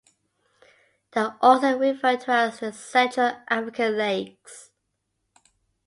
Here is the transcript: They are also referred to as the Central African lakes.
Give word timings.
They 1.11 1.21
are 1.21 1.37
also 1.43 1.77
referred 1.77 2.21
to 2.21 2.31
as 2.31 2.59
the 2.59 2.73
Central 2.73 3.37
African 3.51 3.95
lakes. 3.99 4.71